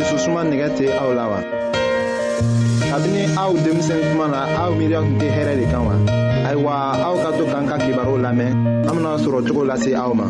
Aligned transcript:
dususuma 0.00 0.40
nɛgɛ 0.48 0.68
tɛ 0.78 0.86
aw 1.02 1.10
la 1.18 1.24
wa. 1.32 1.40
kabini 2.90 3.24
aw 3.42 3.50
denmisɛn 3.64 4.00
kuma 4.08 4.26
na 4.32 4.40
aw 4.64 4.70
miiriya 4.78 5.00
tun 5.04 5.16
tɛ 5.20 5.28
hɛrɛ 5.36 5.52
de 5.60 5.64
kan 5.72 5.82
wa. 5.88 5.94
ayiwa 6.48 6.72
aw 7.06 7.14
ka 7.22 7.30
to 7.38 7.44
k'an 7.44 7.64
ka 7.68 7.76
kibaru 7.84 8.14
lamɛn 8.24 8.50
an 8.88 8.94
bena 8.96 9.12
sɔrɔ 9.24 9.38
cogo 9.46 9.62
lase 9.68 9.92
aw 9.94 10.12
ma. 10.14 10.26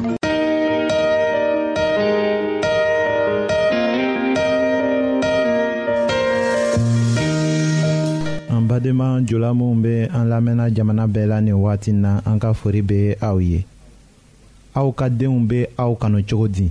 badenma 8.70 9.18
jola 9.26 9.52
minw 9.54 9.82
be 9.82 9.94
an 10.18 10.24
lamɛnna 10.30 10.70
jamana 10.74 11.06
bɛɛ 11.06 11.26
la 11.28 11.40
nin 11.40 11.54
wagati 11.54 11.92
na 11.92 12.20
an 12.26 12.38
ka 12.40 12.52
fori 12.54 12.80
be 12.82 13.14
aw 13.22 13.36
ye 13.38 13.64
aw 14.76 14.90
ka 14.92 15.08
deenw 15.08 15.42
be 15.46 15.66
aw 15.78 15.90
kanu 15.98 16.22
cogo 16.22 16.46
di 16.50 16.70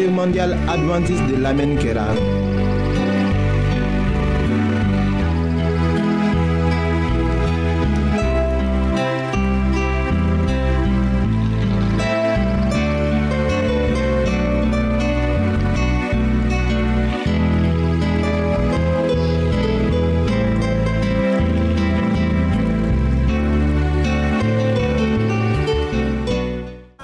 Assemblée 0.00 0.08
mondiale 0.16 0.56
adventiste 0.68 1.26
de 1.26 1.36
l'Amen 1.42 1.76
kɛra. 1.76 2.06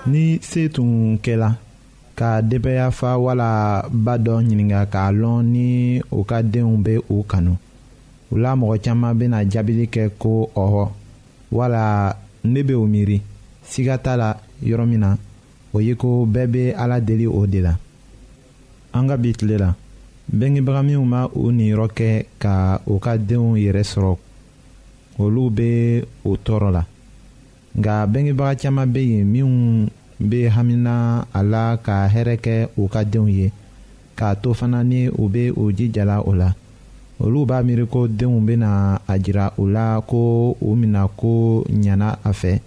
ni 0.06 0.38
se 0.42 0.68
tun 0.74 1.18
kɛla 1.24 1.48
ka 2.14 2.40
denbaya 2.42 2.90
fa 2.94 3.18
wala 3.18 3.82
ba 3.90 4.14
dɔ 4.24 4.34
ɲininga 4.46 4.80
k'a 4.92 5.04
lɔn 5.20 5.40
ni 5.52 5.68
u 6.12 6.20
ka 6.30 6.38
denw 6.52 6.72
be 6.84 6.94
u 7.14 7.18
kanu 7.30 7.52
u 8.30 8.34
la 8.42 8.50
mɔgɔ 8.58 8.74
caaman 8.84 9.12
bena 9.18 9.38
jaabili 9.52 9.84
kɛ 9.94 10.04
ko 10.22 10.32
ɔhɔ 10.62 10.84
wala 11.56 11.84
ne 12.52 12.60
be 12.66 12.74
u 12.74 12.84
miiri 12.92 13.18
siga 13.70 13.94
t'a 14.04 14.14
la 14.20 14.30
yɔrɔ 14.68 14.84
min 14.90 15.00
na 15.00 15.10
o 15.74 15.80
ye 15.86 15.94
ko 15.94 16.08
bɛɛ 16.34 16.46
be 16.52 16.62
ala 16.72 17.00
deli 17.00 17.26
o 17.26 17.46
de 17.46 17.60
la 17.60 17.72
an 18.92 19.08
ka 19.08 19.16
bi 19.16 19.32
tile 19.32 19.56
la 19.58 19.74
bengebaga 20.32 20.82
minw 20.86 21.04
ma 21.04 21.26
u 21.34 21.50
niyɔrɔ 21.50 21.88
kɛ 21.98 22.24
ka 22.38 22.80
u 22.86 22.98
ka 23.00 23.16
denw 23.18 23.56
yɛrɛ 23.58 23.82
sɔrɔ 23.92 24.16
olu 25.18 25.50
be 25.50 26.02
u 26.24 26.36
tɔɔrɔ 26.44 26.70
la 26.72 26.82
nka 27.78 28.06
bengebaga 28.12 28.54
caaman 28.60 28.92
be 28.92 29.00
yen 29.02 29.26
minw 29.32 29.50
be 30.20 30.48
hamina 30.48 31.26
a 31.32 31.42
la 31.42 31.76
ka 31.82 32.06
hɛrɛ 32.08 32.36
kɛ 32.44 32.68
u 32.76 32.88
ka 32.88 33.02
denw 33.04 33.28
ye 33.28 33.52
k'a 34.16 34.34
to 34.42 34.54
fana 34.54 34.82
ni 34.84 35.08
u 35.08 35.28
be 35.28 35.50
u 35.50 35.72
jijala 35.72 36.20
o 36.26 36.32
la 36.34 36.54
olu 37.18 37.44
b'a 37.46 37.62
miiri 37.64 37.86
ko 37.88 38.06
denw 38.08 38.38
bena 38.46 39.00
a 39.08 39.18
jira 39.18 39.50
u 39.58 39.66
la 39.66 40.00
ko 40.00 40.54
u 40.60 40.76
mina 40.76 41.06
ko 41.08 41.64
ɲana 41.68 42.18
a 42.24 42.30
fɛ 42.32 42.60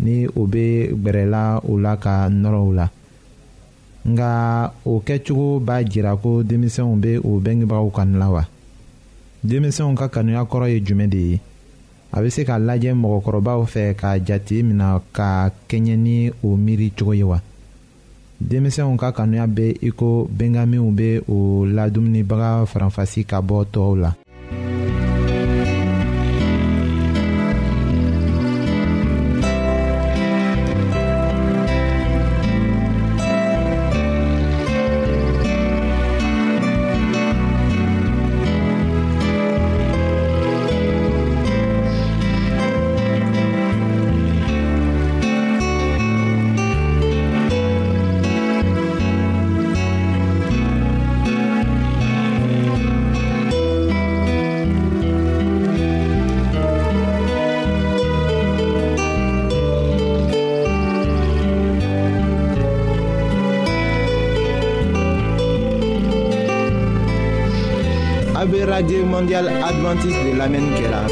ni 0.00 0.26
u 0.26 0.46
be 0.46 0.88
gbɛrɛla 0.94 1.60
u 1.68 1.78
la 1.78 1.96
ka 1.96 2.28
nɔrɔ 2.28 2.60
u 2.68 2.72
la 2.72 2.90
nga 4.08 4.72
o 4.84 5.00
kɛcogo 5.04 5.60
b'a 5.60 5.82
jira 5.84 6.16
ko 6.16 6.42
denmisɛnw 6.42 6.96
be 7.00 7.18
u 7.18 7.40
bengebagaw 7.40 7.90
kanu 7.94 8.18
la 8.18 8.30
wa 8.30 8.42
denmisɛnw 9.44 9.94
ka 9.98 10.08
kanuya 10.08 10.42
kɔrɔ 10.44 10.68
ye 10.72 10.80
jumɛn 10.80 11.10
de 11.10 11.18
ye 11.18 11.40
a 12.16 12.20
bɛ 12.22 12.28
se 12.34 12.42
ka 12.48 12.56
lajɛ 12.66 12.90
mɔgɔkɔrɔbaw 12.94 13.60
fɛ 13.72 13.82
k'a 14.00 14.18
jate 14.26 14.62
minɛ 14.64 15.02
ka 15.12 15.28
kɛɲɛ 15.68 15.96
ni 15.98 16.30
o 16.44 16.56
miiri 16.56 16.88
cogo 16.96 17.12
ye 17.14 17.22
wa 17.24 17.38
denmisɛnw 18.40 18.96
ka 18.98 19.12
kanuya 19.12 19.44
bɛ 19.46 19.76
i 19.88 19.90
ko 19.92 20.24
bɛngaminw 20.38 20.90
bɛ 20.98 21.08
o 21.28 21.66
ladumunibaga 21.66 22.64
faranfasi 22.72 23.24
ka 23.28 23.42
bɔ 23.42 23.64
tɔw 23.72 23.96
la 24.02 24.10
adventiste 69.78 70.24
de 70.28 70.32
l'Amen 70.38 70.66
que 70.78 70.88
la. 70.88 71.02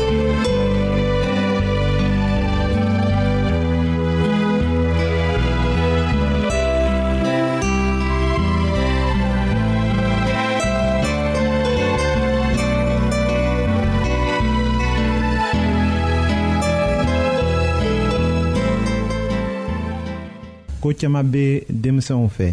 ko 20.84 20.92
caaman 21.00 21.26
be 21.32 21.44
denmisɛnw 21.82 22.28
fɛ 22.36 22.48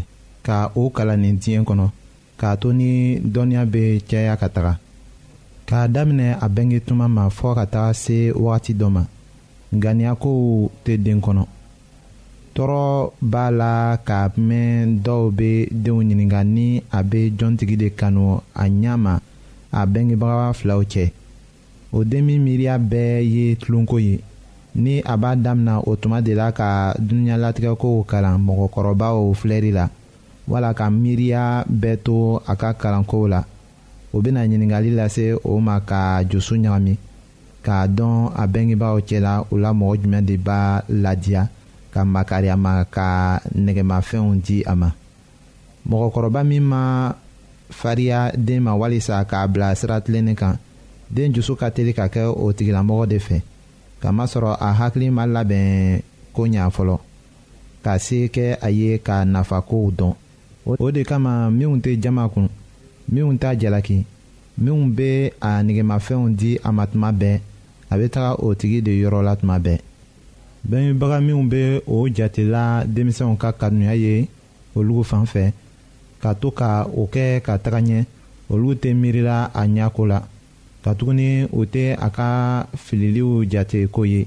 ka 0.46 0.58
o 0.82 0.84
kalan 0.96 1.20
nin 1.22 1.36
diɲɛ 1.42 1.60
kɔnɔ 1.68 1.86
k'a 2.40 2.50
to 2.62 2.68
ni 2.80 3.20
dɔnniya 3.34 3.64
bɛ 3.74 3.84
caya 4.10 4.34
ka 4.42 4.48
taga 4.56 4.74
k'a 5.72 5.88
daminɛ 5.96 6.28
a 6.46 6.48
bɛnge 6.56 6.80
tuma 6.86 7.06
ma 7.16 7.24
fɔɔ 7.36 7.54
ka 7.58 7.66
taga 7.74 7.94
se 8.04 8.16
wagati 8.44 8.74
dɔ 8.80 8.88
ma 8.96 9.04
ganiyakow 9.84 10.68
tɛ 10.84 10.94
den 11.06 11.20
kɔnɔ 11.26 11.44
tɔɔrɔ 12.56 12.84
b'a 13.32 13.46
la 13.60 13.74
k'a 14.08 14.24
mɛn 14.48 14.88
dɔw 15.06 15.22
bɛ 15.38 15.50
denw 15.84 16.00
ɲininka 16.06 16.40
ni 16.54 16.68
a 16.92 17.00
bɛ 17.10 17.20
jɔntigi 17.38 17.78
de 17.82 17.88
kanu 17.90 18.42
a 18.54 18.64
ɲɛ 18.68 18.96
ma 19.00 19.14
a 19.72 19.86
bɛngebaga 19.88 20.48
filaw 20.60 20.82
cɛ 20.92 21.12
o 21.94 22.04
denmi 22.04 22.36
miiriya 22.44 22.76
bɛɛ 22.78 23.24
ye 23.34 23.56
tulonko 23.56 23.98
ye 24.04 24.20
ni 24.76 25.00
a 25.06 25.16
b'a 25.18 25.36
damina 25.42 25.80
o 25.88 25.96
tuma 25.96 26.22
de 26.24 26.34
la 26.36 26.52
ka 26.52 26.94
dunuɲalatigɛkow 27.00 28.04
kalan 28.06 28.40
mɔgɔkɔrɔbaw 28.46 29.34
filɛli 29.40 29.72
la 29.74 29.88
wala 30.50 30.74
ka 30.74 30.90
miiriya 30.90 31.64
bɛɛ 31.66 31.98
to 32.04 32.42
a 32.48 32.56
ka 32.58 32.74
kalankow 32.74 33.26
la 33.30 33.44
o 34.14 34.22
bena 34.22 34.44
ɲiningali 34.48 34.92
lase 34.92 35.34
o 35.44 35.60
ma 35.60 35.80
ka 35.90 36.24
joso 36.30 36.56
ɲagami 36.64 36.94
k'a 37.66 37.78
dɔn 37.98 38.18
a 38.36 38.44
bɛngebaaw 38.54 38.98
cɛla 39.08 39.34
o 39.52 39.58
la 39.64 39.70
mɔgɔ 39.80 39.96
jumɛn 40.02 40.26
de 40.28 40.36
b'a 40.38 40.60
ladiya 41.04 41.48
ka 41.94 42.02
makari 42.14 42.50
a 42.54 42.58
ma 42.58 42.74
ka 42.96 43.08
nɛgɛmafɛnw 43.66 44.36
di 44.46 44.58
a 44.66 44.74
ma 44.76 44.90
mɔgɔkɔrɔba 45.90 46.42
min 46.50 46.64
ma 46.64 47.14
fariya 47.70 48.32
den 48.38 48.62
ma 48.64 48.74
walisa 48.76 49.24
k'a 49.30 49.48
bila 49.48 49.76
sira 49.76 50.02
tilennin 50.02 50.36
kan 50.36 50.58
den 51.10 51.34
jusu 51.34 51.56
ka 51.56 51.70
teli 51.72 51.94
ka 51.96 52.08
kɛ 52.08 52.28
o 52.36 52.52
tigilamɔgɔ 52.54 53.08
de 53.08 53.18
fɛ 53.20 53.42
kamasɔrɔ 54.02 54.58
a 54.60 54.74
hakili 54.74 55.10
ma 55.12 55.24
labɛn 55.26 56.02
ko 56.34 56.44
ɲa 56.48 56.68
fɔlɔ 56.70 57.00
ka 57.84 57.98
se 58.00 58.28
kɛ 58.28 58.58
a 58.60 58.70
ye 58.70 58.98
ka 59.00 59.24
nafakow 59.24 59.92
dɔn 59.96 60.14
o 60.66 60.92
de 60.92 61.04
kama 61.06 61.50
minw 61.52 61.78
tɛ 61.80 61.98
jama 62.02 62.28
kun 62.28 62.50
minw 63.12 63.36
t'a 63.38 63.56
jalaki 63.60 64.00
minw 64.64 64.86
be 64.98 65.34
a 65.42 65.52
negemafɛnw 65.66 66.30
di 66.40 66.58
a 66.64 66.72
ma 66.72 66.86
tuma 66.88 67.12
bɛɛ 67.12 67.40
a 67.92 67.98
be 67.98 68.06
taga 68.10 68.32
o 68.46 68.56
tigi 68.56 68.82
de 68.82 68.92
yɔrɔ 69.02 69.20
la 69.24 69.36
tuma 69.36 69.60
bɛɛ 69.60 69.80
bɛnbaga 70.70 71.20
minw 71.28 71.44
be 71.52 71.82
o 71.88 72.08
jatela 72.08 72.86
denmisɛnw 72.86 73.36
ka 73.38 73.52
kanuya 73.60 73.96
ye 73.96 74.28
olugu 74.76 75.04
fan 75.06 75.26
fɛ 75.26 75.52
ka 76.22 76.34
to 76.36 76.50
ka 76.52 76.70
o 76.86 77.08
kɛ 77.14 77.42
ka 77.44 77.58
taga 77.64 77.80
ɲɛ 77.82 78.00
olu 78.50 78.76
tɛ 78.82 78.94
miirila 78.96 79.52
a 79.54 79.62
ɲako 79.68 80.04
la 80.12 80.20
katuguni 80.84 81.30
o 81.52 81.62
tɛ 81.74 81.84
a 82.06 82.10
ka 82.18 82.28
fililiw 82.84 83.44
jate 83.52 83.92
ko 83.92 84.04
ye 84.06 84.26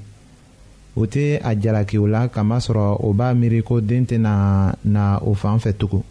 o 0.95 1.07
tɛ 1.07 1.41
a 1.43 1.57
jalaki 1.57 1.97
o 1.99 2.05
la 2.07 2.29
kamasɔrɔ 2.29 2.99
o 3.03 3.13
b'a 3.15 3.33
miiri 3.35 3.63
ko 3.65 3.81
den 3.81 4.05
tɛna 4.07 4.75
na 4.85 5.19
o 5.25 5.33
fan 5.33 5.59
fɛ 5.59 5.73
tugun 5.73 6.05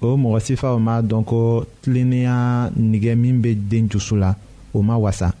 o 0.00 0.16
mɔgɔ 0.16 0.38
sifaw 0.46 0.76
m'a 0.78 1.02
dɔn 1.02 1.24
ko 1.24 1.64
tilennenya 1.82 2.70
nigɛ 2.76 3.14
min 3.18 3.40
bɛ 3.42 3.56
den 3.68 3.88
jusu 3.90 4.16
la 4.16 4.34
o 4.74 4.82
ma 4.82 4.96
wasa 4.96 5.32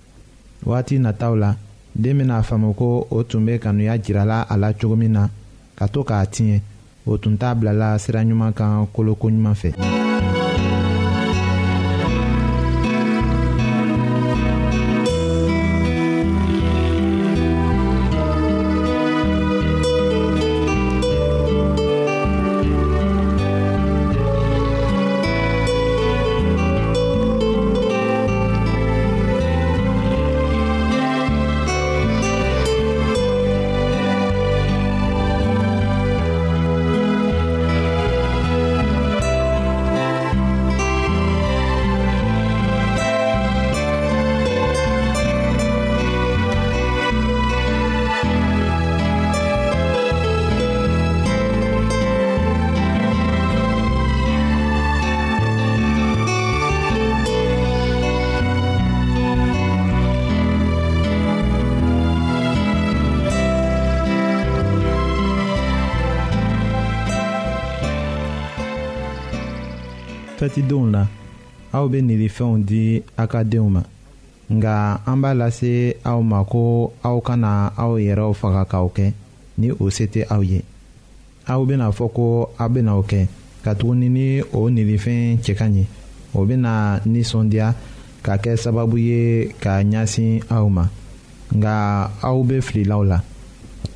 wagati 0.64 0.98
nataw 0.98 1.36
la 1.36 1.54
den 1.94 2.18
bɛna 2.18 2.42
faamu 2.42 2.72
ko 2.74 3.06
o 3.10 3.22
tun 3.22 3.44
bɛ 3.46 3.58
kanuya 3.60 3.98
jirala 3.98 4.46
a 4.48 4.56
la 4.56 4.72
cogo 4.72 4.96
min 4.96 5.12
na 5.12 5.28
ka 5.76 5.86
to 5.88 6.02
k'a 6.04 6.24
tiɲɛ 6.26 6.60
o 7.06 7.18
tun 7.18 7.36
t'a 7.36 7.54
bilala 7.54 7.98
sira 7.98 8.22
ɲuman 8.24 8.52
kan 8.54 8.86
koloko 8.92 9.28
ɲuman 9.28 9.54
fɛ. 9.54 9.95
fɛtidenw 70.46 70.84
la 70.94 71.02
aw 71.76 71.84
be 71.90 71.98
nin 72.06 72.18
de 72.22 72.28
fɛnw 72.36 72.52
di 72.68 72.82
a 73.22 73.24
ka 73.32 73.40
denw 73.52 73.68
ma 73.76 73.82
nga 74.56 74.74
an 75.10 75.18
b'a 75.22 75.30
lase 75.40 75.72
aw 76.10 76.18
ma 76.30 76.38
ko 76.52 76.62
aw 77.08 77.16
kana 77.26 77.50
aw 77.82 77.92
yɛrɛw 78.06 78.32
faga 78.40 78.62
k'aw 78.70 78.88
kɛ 78.96 79.04
ni 79.60 79.68
o 79.82 79.84
se 79.96 80.04
tɛ 80.12 80.20
aw 80.34 80.42
ye 80.50 80.60
aw 81.52 81.60
bena 81.68 81.86
fɔ 81.98 82.06
ko 82.16 82.26
aw 82.62 82.68
bena 82.74 82.92
o 83.00 83.02
kɛ 83.10 83.20
katuguni 83.64 84.08
ni 84.16 84.26
o 84.58 84.60
nilifɛn 84.74 85.38
cɛ 85.44 85.52
ka 85.60 85.66
ɲi 85.74 85.82
o 86.38 86.40
bena 86.48 86.72
ninsɔndiya 87.12 87.68
ka 88.24 88.34
kɛ 88.42 88.50
sababu 88.62 88.96
ye 89.08 89.20
ka 89.62 89.82
ɲasin 89.90 90.42
aw 90.56 90.66
ma 90.76 90.84
nga 91.56 91.74
aw 92.28 92.38
be 92.48 92.56
fililaw 92.68 93.02
la 93.10 93.18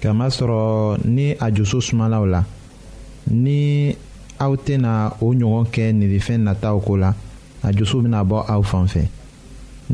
kamasɔrɔ 0.00 0.60
ni 1.04 1.26
a 1.44 1.46
jusu 1.56 1.78
sumalaw 1.88 2.24
la 2.34 2.40
ni 3.44 3.58
aw 4.44 4.52
tena 4.64 4.92
o 5.24 5.34
ɲɔgɔn 5.38 5.66
kɛ 5.74 5.84
nilifɛn 5.98 6.40
nataw 6.46 6.76
ko 6.84 6.96
la 6.96 7.10
a 7.66 7.72
jusu 7.76 8.00
bena 8.02 8.24
bɔ 8.30 8.38
aw 8.54 8.62
fan 8.62 8.86
fɛ 8.92 9.02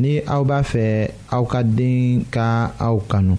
ni 0.01 0.21
aw 0.35 0.43
b'a 0.45 0.63
fɛ 0.63 1.11
aw 1.35 1.45
ka 1.51 1.61
den 1.63 2.23
ka 2.35 2.71
aw 2.79 2.97
kanu 3.11 3.35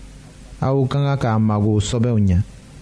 aw 0.60 0.78
ka 0.92 1.00
ka 1.08 1.16
k'a 1.24 1.40
mago 1.40 1.80
sɔbɛw 1.80 2.18
ɲa 2.28 2.40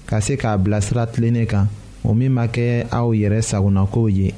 ka 0.10 0.20
se 0.22 0.36
k'a 0.38 0.58
bila 0.58 0.82
sira 0.82 1.06
tilennen 1.06 1.46
kan 1.46 1.68
o 2.04 2.14
min 2.14 2.32
ma 2.34 2.46
kɛ 2.48 2.86
aw 2.92 3.14
yɛrɛ 3.14 3.42
sagonakow 3.46 4.10
ye 4.10 4.34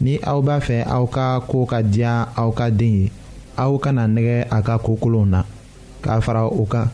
ni 0.00 0.18
aw 0.24 0.40
b'a 0.40 0.56
fɛ 0.60 0.86
aw 0.88 1.04
ka 1.06 1.40
koo 1.40 1.66
ka 1.66 1.82
diya 1.82 2.28
aw 2.36 2.50
ka 2.56 2.70
den 2.70 2.92
ye 3.04 3.10
aw 3.56 3.76
kana 3.78 4.08
nɛgɛ 4.08 4.46
a 4.50 4.62
ka 4.62 4.78
kokolonw 4.78 5.26
na 5.28 5.42
k'a 6.02 6.20
fara 6.22 6.46
o 6.48 6.64
kan 6.64 6.88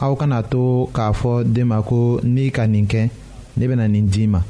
aw 0.00 0.14
kana 0.16 0.42
to 0.42 0.88
k'a 0.96 1.12
fɔ 1.12 1.44
den 1.44 1.66
ma 1.68 1.82
ko 1.82 2.20
n'i 2.24 2.48
ka 2.50 2.64
nin 2.66 2.86
kɛ 2.86 3.08
ne 3.56 3.66
bena 3.68 3.86
nin 3.86 4.08
d'i 4.08 4.26
ma 4.26 4.40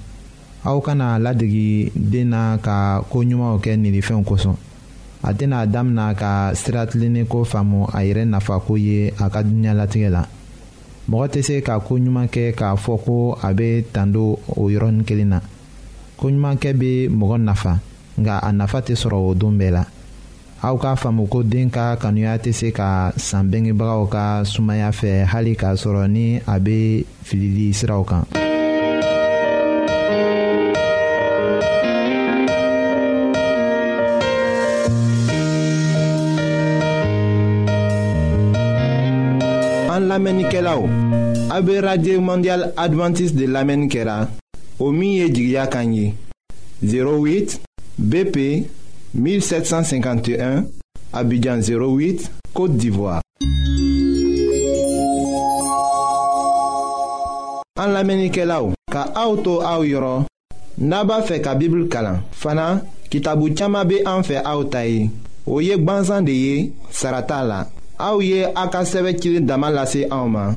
aw 0.64 0.80
kana 0.80 1.18
ladegi 1.20 1.92
den 1.94 2.30
na 2.32 2.56
ka 2.62 3.02
koo 3.12 3.22
ɲumanw 3.28 3.60
kɛ 3.62 3.72
ninifɛnw 3.76 4.24
kosɔn 4.28 4.56
a 5.22 5.30
tɛna 5.36 5.58
damina 5.66 6.06
ka 6.20 6.32
siratilennen 6.58 7.26
faamu 7.50 7.80
a 7.92 8.00
yɛrɛ 8.08 8.24
nafa 8.28 8.58
ko 8.66 8.74
ye 8.76 9.12
a 9.18 9.26
ka 9.32 9.40
duniɲalatigɛ 9.44 10.08
la 10.10 10.22
mɔgɔ 11.08 11.26
tɛ 11.32 11.42
se 11.44 11.60
ka 11.62 11.78
koɲuman 11.80 12.28
kɛ 12.28 12.52
k'a 12.56 12.76
fɔ 12.76 12.96
ko 13.04 13.36
a 13.42 13.52
bɛ 13.52 13.84
tando 13.92 14.38
o 14.56 14.68
yɔrɔnin 14.72 15.04
kelen 15.04 15.28
na 15.36 15.40
koɲumankɛ 16.18 16.70
bɛ 16.80 16.90
mɔgɔ 17.12 17.36
nafa 17.44 17.78
nka 18.18 18.38
a 18.42 18.52
nafa 18.52 18.78
tɛ 18.80 18.94
sɔrɔ 18.96 19.18
o 19.30 19.34
don 19.34 19.52
bɛɛ 19.58 19.70
la 19.72 19.84
aw 20.62 20.76
k'a 20.78 20.96
faamu 20.96 21.28
ko 21.28 21.42
den 21.42 21.68
ka 21.70 21.94
kanuya 21.96 22.38
tɛ 22.38 22.52
se 22.54 22.70
ka 22.72 23.12
san 23.16 23.50
bangebagaw 23.50 24.06
ka 24.08 24.42
sumaya 24.44 24.88
fɛ 24.92 25.24
hali 25.26 25.54
k'a 25.56 25.76
sɔrɔ 25.76 26.08
ni 26.10 26.38
a 26.46 26.56
bɛ 26.58 27.04
filili 27.22 27.70
siraw 27.74 28.02
kan. 28.08 28.24
AB 41.54 41.68
Radio 41.86 42.20
Mondial 42.20 42.72
Adventist 42.76 43.36
de 43.36 43.46
Lame 43.46 43.76
Nkera 43.76 44.28
Omiye 44.80 45.28
Jigya 45.30 45.66
Kanyi 45.68 46.12
08 46.82 47.60
BP 47.96 48.66
1751 49.14 50.64
Abidjan 51.12 51.60
08 51.60 52.28
Kote 52.52 52.74
Divoa 52.76 53.20
An 57.78 57.92
Lame 57.92 58.16
Nkera 58.26 58.58
ou 58.64 58.74
Ka 58.90 59.06
aoutou 59.14 59.62
aou 59.62 59.86
yoron 59.86 60.26
Naba 60.78 61.20
fe 61.22 61.38
ka 61.40 61.54
Bibul 61.54 61.86
Kalan 61.88 62.18
Fana, 62.32 62.82
kitabu 63.14 63.50
tchama 63.54 63.84
be 63.84 64.02
anfe 64.04 64.42
aoutay 64.44 65.08
Oyek 65.46 65.84
banzan 65.86 66.26
deye, 66.26 66.72
sarata 66.90 67.44
la 67.44 67.68
Aouye 67.98 68.42
akaseve 68.56 69.14
chile 69.20 69.38
damalase 69.40 70.08
aouman 70.10 70.56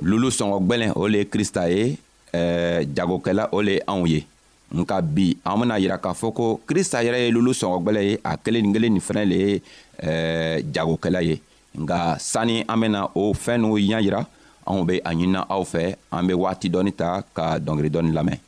lulu 0.00 0.28
sɔngɔ 0.30 0.58
gwɛlɛn 0.66 0.92
o 0.96 1.06
le 1.08 1.18
ye 1.18 1.24
krista 1.28 1.68
ye 1.68 1.98
ɛɛ 2.32 2.80
eh, 2.80 2.86
jagokɛla 2.94 3.48
o 3.52 3.60
le 3.62 3.72
ye 3.76 3.82
anw 3.86 4.06
ye 4.08 4.24
nka 4.72 5.02
bi 5.04 5.36
an 5.44 5.58
bena 5.60 5.76
yira 5.78 5.98
k'a 5.98 6.14
fɔ 6.16 6.32
ko 6.32 6.60
krista 6.66 7.04
yɛrɛ 7.04 7.18
ye 7.26 7.30
lulu 7.30 7.52
sɔngɔgwɛlɛ 7.52 8.00
ye 8.08 8.16
a 8.24 8.36
kelen 8.38 8.62
nin 8.62 8.72
kelen 8.72 8.92
nin 8.96 9.02
fɛnɛ 9.04 9.24
le 9.28 9.36
ye 9.36 9.62
eh, 10.00 10.62
jagokɛla 10.72 11.20
ye 11.22 11.36
nka 11.76 12.16
sanni 12.18 12.64
an 12.68 12.80
bena 12.80 13.06
o 13.14 13.34
fɛɛn 13.34 13.60
n'u 13.60 13.76
ɲa 13.76 14.00
yira 14.02 14.26
anw 14.66 14.84
be 14.86 15.00
a 15.04 15.12
ɲinina 15.12 15.44
aw 15.48 15.60
fɛ 15.62 15.94
an 16.10 16.26
be 16.26 16.32
waati 16.34 16.70
dɔɔni 16.70 16.92
ta 16.96 17.20
ka 17.34 17.58
dɔngeri 17.58 17.90
dɔɔni 17.90 18.12
lamɛn 18.16 18.38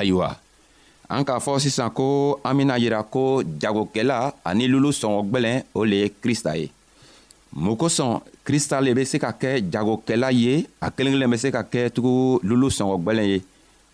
ayiwa 0.00 0.34
an 1.10 1.24
k'a 1.26 1.38
fɔ 1.44 1.58
sisan 1.60 1.90
ko 1.94 2.40
an 2.44 2.56
bena 2.56 2.78
yira 2.80 3.02
ko 3.02 3.42
jagokɛla 3.44 4.32
ani 4.44 4.68
lulu 4.70 4.90
sɔngɔ 4.92 5.20
gwɛlɛn 5.30 5.56
o 5.74 5.84
le 5.84 5.96
ye 6.02 6.08
krista 6.22 6.56
ye 6.56 6.70
mun 7.52 7.76
kosɔn 7.76 8.20
krista 8.44 8.80
le 8.80 8.94
be 8.94 9.04
se 9.04 9.18
ka 9.18 9.32
kɛ 9.34 9.60
jagokɛla 9.72 10.32
ye 10.32 10.66
a 10.80 10.90
kelen 10.90 11.12
kelen 11.18 11.30
be 11.30 11.36
se 11.36 11.50
ka 11.50 11.62
kɛ 11.62 11.90
tugu 11.90 12.38
lulu 12.42 12.68
sɔngɔ 12.70 12.96
gwɛlɛn 13.04 13.26
ye 13.28 13.38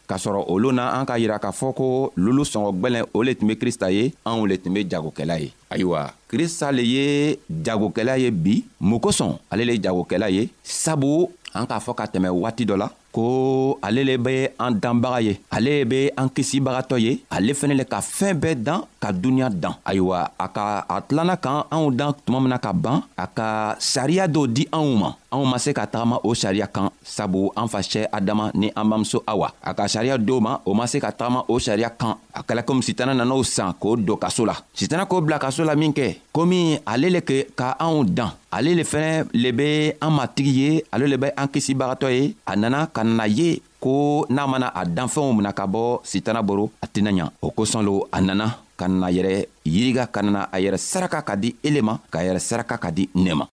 k'a 0.06 0.16
sɔrɔ 0.18 0.44
olu 0.52 0.72
na 0.72 0.92
an 1.00 1.06
k'a 1.06 1.18
yira 1.18 1.38
k'a 1.40 1.50
fɔ 1.52 1.72
ko 1.74 2.12
lulu 2.16 2.44
sɔngɔ 2.44 2.70
gwɛlɛn 2.82 3.04
o 3.14 3.22
le 3.22 3.34
tun 3.34 3.48
be 3.48 3.56
krista 3.58 3.88
ye 3.90 4.12
anw 4.26 4.46
le 4.46 4.58
tun 4.58 4.74
be 4.74 4.84
jagokɛla 4.84 5.40
ye 5.40 5.50
ayiwa 5.70 6.12
krista 6.30 6.68
le 6.70 6.82
ye 6.84 7.38
jagokɛla 7.50 8.18
ye 8.20 8.28
bi 8.30 8.62
mun 8.80 9.00
kosɔn 9.00 9.38
ale 9.50 9.64
le 9.64 9.72
ye 9.74 9.78
jagokɛla 9.82 10.30
ye 10.30 10.48
sabu 10.62 11.28
an 11.54 11.66
k'a 11.66 11.80
fɔ 11.80 11.94
ka 11.96 12.04
tɛmɛ 12.06 12.28
waati 12.28 12.64
dɔ 12.64 12.76
la 12.76 12.90
ko 13.16 13.78
ale 13.86 14.02
le 14.08 14.16
be 14.26 14.34
an 14.64 14.76
danbaga 14.84 15.20
ye 15.26 15.34
ale 15.56 15.72
be 15.88 16.00
an 16.20 16.28
kisibagatɔ 16.36 16.98
ye 17.04 17.12
ale 17.36 17.54
fɛnɛ 17.58 17.74
le 17.80 17.84
ka 17.92 18.00
fɛɛn 18.04 18.36
bɛɛ 18.42 18.54
dan 18.66 18.80
ka 19.02 19.08
duniɲa 19.12 19.48
dan 19.62 19.74
ayiwa 19.90 20.18
a 20.44 20.46
ka 20.56 20.64
a 20.94 21.00
tilanna 21.06 21.36
kan 21.44 21.64
anw 21.74 21.88
dan 21.98 22.12
tuma 22.26 22.40
mina 22.44 22.58
ka 22.58 22.72
ban 22.84 23.00
a 23.24 23.26
ka 23.38 23.48
sariya 23.92 24.28
dɔ 24.28 24.42
di 24.56 24.64
anw 24.78 24.90
ma 25.02 25.08
anw 25.36 25.44
ma 25.44 25.58
se 25.60 25.70
ka 25.76 25.84
tagama 25.84 26.16
o 26.24 26.32
sariya 26.32 26.64
kan 26.66 26.88
sabu 27.04 27.50
an 27.60 27.68
facɛ 27.72 28.08
adama 28.16 28.48
ni 28.56 28.72
an 28.74 28.84
bamuso 28.90 29.18
awa 29.28 29.48
a 29.62 29.74
ka 29.76 29.84
sariya 29.92 30.16
dow 30.18 30.40
ma 30.40 30.56
o 30.64 30.72
ma 30.72 30.86
se 30.86 30.98
ka 30.98 31.12
tagama 31.12 31.44
o 31.52 31.58
sariya 31.60 31.90
kan 31.92 32.16
a 32.32 32.40
kɛla 32.46 32.62
komi 32.64 32.82
sitana 32.82 33.12
nan'o 33.12 33.42
san 33.44 33.74
k'o 33.80 33.96
don 33.96 34.16
kaso 34.16 34.46
la 34.46 34.54
sitana 34.72 35.04
k'o 35.04 35.20
bila 35.20 35.36
kaso 35.38 35.60
la 35.68 35.76
min 35.76 35.92
kɛ 35.92 36.16
komi 36.32 36.78
ale 36.92 37.08
le 37.14 37.20
ke 37.20 37.38
ka 37.58 37.76
anw 37.84 38.04
dan 38.16 38.30
ale 38.56 38.72
le 38.78 38.84
fɛnɛ 38.92 39.12
le 39.42 39.50
be 39.52 39.68
an 40.00 40.12
matigi 40.16 40.52
ye 40.60 40.70
ale 40.92 41.04
le 41.12 41.16
be 41.22 41.28
an 41.36 41.48
kisibagatɔ 41.52 42.08
ye 42.16 42.34
a 42.46 42.56
nana 42.56 42.86
ka 42.94 43.02
nana 43.04 43.26
ye 43.28 43.60
ko 43.80 44.24
n'a 44.30 44.46
mana 44.46 44.68
a 44.80 44.82
danfɛnw 44.86 45.36
mina 45.36 45.52
ka 45.52 45.66
bɔ 45.66 46.00
sitana 46.10 46.40
boro 46.42 46.70
a 46.80 46.86
tɛna 46.86 47.10
ɲa 47.12 47.28
o 47.42 47.50
kosɔn 47.50 47.84
lo 47.84 48.08
a 48.10 48.18
nana 48.22 48.46
ka 48.78 48.88
nana 48.88 49.12
yɛrɛ 49.12 49.34
yiriga 49.64 50.06
ka 50.08 50.20
nana 50.22 50.48
a 50.54 50.56
yɛrɛ 50.64 50.78
saraka 50.90 51.20
ka 51.28 51.34
di 51.36 51.54
ele 51.66 51.80
ma 51.82 51.98
k'a 52.12 52.24
yɛrɛ 52.26 52.40
saraka 52.48 52.76
ka 52.78 52.90
di 52.90 53.04
ne 53.14 53.32
ma 53.34 53.44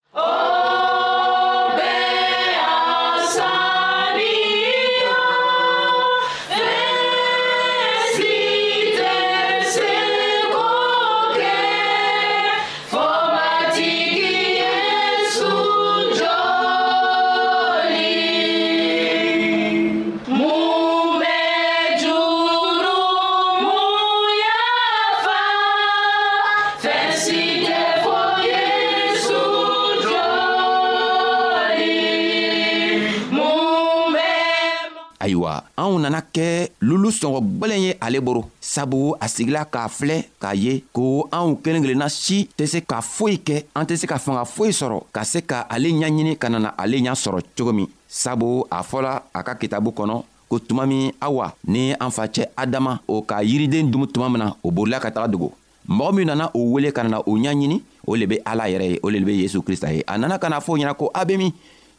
nana 36.04 36.20
kɛ 36.34 36.44
lulu 36.88 37.08
sɔngɔ 37.10 37.38
gwɛlɛn 37.58 37.80
ye 37.86 37.96
ale 38.00 38.18
boro 38.20 38.42
sabu 38.60 39.14
a 39.20 39.26
sigila 39.28 39.64
k'a 39.64 39.88
filɛ 39.88 40.16
k'a 40.40 40.54
ye 40.54 40.84
ko 40.92 41.28
anw 41.32 41.56
kelen 41.62 41.82
kelenna 41.82 42.08
si 42.08 42.48
tɛ 42.58 42.66
se 42.66 42.78
ka 42.90 43.00
foyi 43.00 43.38
kɛ 43.40 43.56
an 43.74 43.84
tɛ 43.88 43.96
se 43.96 44.06
ka 44.06 44.18
fanga 44.18 44.44
foyi 44.44 44.70
sɔrɔ 44.72 44.98
ka 45.12 45.24
se 45.24 45.40
ka 45.40 45.64
ale 45.68 45.88
ɲaɲini 45.88 46.36
ka 46.38 46.48
nana 46.50 46.74
ale 46.76 47.00
ɲa 47.00 47.14
sɔrɔ 47.14 47.38
cogo 47.56 47.72
min 47.72 47.86
sabu 48.08 48.66
a 48.70 48.82
fɔla 48.82 49.22
a 49.32 49.42
ka 49.42 49.54
kitabu 49.54 49.90
kɔnɔ 49.92 50.22
ko 50.48 50.58
tuma 50.58 50.84
min 50.86 51.12
awa 51.20 51.54
ni 51.66 51.92
an 51.94 52.10
facɛ 52.10 52.46
adama 52.56 53.00
o 53.08 53.22
ka 53.22 53.40
yiriden 53.42 53.90
dumu 53.90 54.06
tuma 54.06 54.28
min 54.28 54.44
na 54.44 54.52
o 54.62 54.70
borila 54.70 55.00
ka 55.00 55.08
taga 55.10 55.28
dogo 55.28 55.52
mɔgɔ 55.88 56.14
min 56.16 56.26
nana 56.26 56.50
o 56.54 56.60
wele 56.76 56.92
ka 56.92 57.02
nana 57.02 57.20
o 57.24 57.34
ɲaɲini 57.36 57.80
o 58.06 58.14
le 58.14 58.26
be 58.26 58.36
ala 58.44 58.68
yɛrɛ 58.68 58.86
ye 58.92 59.00
o 59.02 59.08
le 59.08 59.20
be 59.20 59.40
yezu 59.46 59.62
krista 59.62 59.88
ye 59.92 60.02
a 60.06 60.18
nana 60.18 60.38
ka 60.38 60.48
na 60.48 60.60
fɔ 60.60 60.72
o 60.72 60.76
ɲɛna 60.76 60.94
ko 60.94 61.10
a 61.14 61.24
be 61.24 61.36
min 61.36 61.52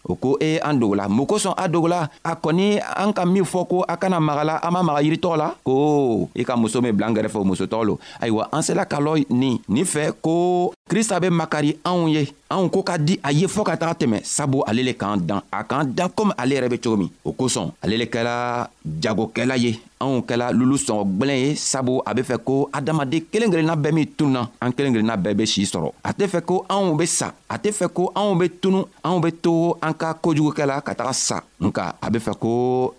o 0.06 0.14
ko 0.16 0.38
e 0.38 0.62
an 0.62 0.78
dogola 0.78 1.10
mun 1.10 1.26
kosɔn 1.26 1.54
a 1.58 1.68
dogola 1.68 2.08
a 2.24 2.38
kɔni 2.38 2.78
an 2.80 3.12
ka 3.14 3.26
min 3.26 3.44
fɔ 3.44 3.68
ko 3.68 3.84
a 3.88 3.98
kana 3.98 4.20
magala 4.22 4.60
an 4.62 4.72
ma 4.74 4.84
maga 4.86 5.02
yiritɔgɔ 5.02 5.36
la 5.38 5.54
ko 5.66 6.30
i 6.36 6.42
e 6.42 6.46
ka 6.46 6.56
muso 6.56 6.82
min 6.82 6.94
bila 6.96 7.10
n 7.10 7.16
kɛrɛfɛ 7.18 7.38
o 7.42 7.44
musotɔgɔ 7.44 7.86
lo 7.86 7.98
ayiwa 8.22 8.50
an 8.54 8.62
sela 8.62 8.86
ka 8.86 9.00
lɔ 9.02 9.26
nin 9.30 9.58
nin 9.68 9.84
fɛ 9.86 10.14
ko 10.22 10.72
krista 10.90 11.20
be 11.20 11.30
makari 11.30 11.78
anw 11.84 12.08
ye 12.08 12.30
anw 12.50 12.70
ko 12.70 12.84
ka 12.84 12.98
di 12.98 13.20
a 13.24 13.32
ye 13.32 13.48
fɔɔ 13.48 13.64
ka 13.66 13.76
taga 13.78 13.94
tɛmɛ 13.98 14.22
sabu 14.24 14.62
ale 14.68 14.84
le 14.86 14.94
k'an 14.94 15.18
dan 15.26 15.42
a 15.52 15.64
k'an 15.64 15.84
dan 15.94 16.10
komi 16.16 16.32
ale 16.38 16.54
yɛrɛ 16.56 16.70
be 16.70 16.78
cogo 16.78 16.98
min 16.98 17.10
o 17.26 17.34
kosɔn 17.34 17.74
ale 17.82 17.98
le 17.98 18.06
kɛla 18.06 18.70
jagokɛla 19.02 19.58
ye 19.58 19.80
anw 20.02 20.22
kɛla 20.22 20.54
lulu 20.54 20.78
sɔngɔ 20.78 21.04
gwɛlɛn 21.18 21.40
ye 21.50 21.56
sabu 21.56 22.02
a 22.06 22.14
be 22.14 22.22
fɛ 22.22 22.38
ko 22.46 22.70
adamaden 22.72 23.26
kelen 23.32 23.50
kelenna 23.52 23.76
bɛɛ 23.76 23.92
min 23.94 24.06
tununa 24.06 24.50
an 24.62 24.72
kelen 24.72 24.94
kelenna 24.94 25.18
bɛɛ 25.18 25.34
be 25.38 25.46
sii 25.46 25.66
sɔrɔ 25.66 25.90
a 26.04 26.14
tɛ 26.14 26.30
fɛ 26.30 26.46
ko 26.46 26.66
anw 26.70 26.94
be 26.98 27.06
sa 27.08 27.32
a 27.50 27.58
tɛ 27.58 27.70
fɛ 27.72 27.86
ko 27.94 28.12
anw 28.16 28.34
be 28.40 28.46
tunu 28.50 28.82
anw 29.04 29.20
be 29.22 29.32
to 29.32 29.76
an 29.82 29.94
ka 29.94 30.14
kojugukɛ 30.18 30.66
la 30.66 30.82
ka 30.82 30.94
taga 30.98 31.14
sa 31.14 31.38
nka 31.62 31.84
a 32.02 32.08
be 32.10 32.18
fɛ 32.20 32.34
ko 32.42 32.50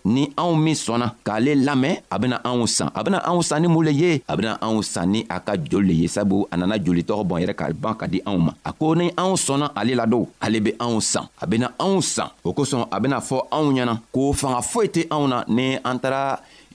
ni 0.04 0.30
anw 0.38 0.54
min 0.54 0.74
sɔnna 0.74 1.11
k'ale 1.26 1.52
lamɛn 1.66 1.94
a 2.11 2.18
bena 2.18 2.37
anw 2.44 2.66
san 2.68 2.90
a 2.94 3.02
bena 3.04 3.18
anw 3.26 3.42
san 3.42 3.62
ni 3.62 3.68
mun 3.68 3.85
le 3.85 3.92
ye 3.92 4.22
a 4.28 4.37
bena 4.37 4.59
anw 4.62 4.82
san 4.85 5.11
ni 5.11 5.26
a 5.28 5.40
ka 5.40 5.56
joli 5.56 5.87
le 5.88 5.94
ye 6.02 6.09
sabu 6.09 6.46
a 6.50 6.56
nana 6.56 6.78
jolitɔgɔ 6.78 7.22
bɔn 7.28 7.42
yɛrɛ 7.42 7.54
ka 7.56 7.66
ban 7.74 7.94
ka 7.98 8.06
di 8.06 8.22
anw 8.24 8.38
ma 8.38 8.52
a 8.64 8.72
ko 8.72 8.94
ni 8.94 9.11
anw 9.16 9.35
sɔnna 9.35 9.72
ale 9.74 9.94
la 9.94 10.06
do 10.06 10.26
ale 10.40 10.61
be 10.61 10.72
anw 10.78 11.00
san 11.02 11.26
a 11.42 11.46
bena 11.46 11.72
anw 11.78 12.00
san 12.02 12.28
o 12.44 12.52
kosɔn 12.54 12.87
a 12.90 13.00
bena 13.00 13.18
fɔ 13.18 13.40
anw 13.50 13.72
ɲɛna 13.74 13.98
ko 14.14 14.32
fanga 14.32 14.62
foyi 14.62 14.87
tɛ 14.88 15.06
anw 15.11 15.26
na 15.26 15.44
ni 15.48 15.76
an 15.85 15.98
tara 15.98 16.38